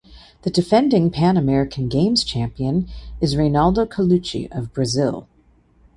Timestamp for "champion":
2.23-2.89